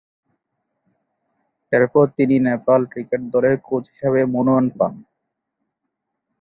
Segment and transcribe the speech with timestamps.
[1.71, 4.93] এরপর তিনি নেপাল ক্রিকেট দলের কোচ হিসেবে মনোনয়ন পান।